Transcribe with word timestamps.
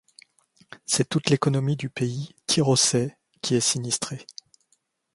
C'est 0.87 1.07
toute 1.07 1.29
l'économie 1.29 1.75
du 1.75 1.87
pays 1.91 2.33
tyrossais 2.47 3.19
qui 3.43 3.53
est 3.53 3.59
sinistrée. 3.61 4.25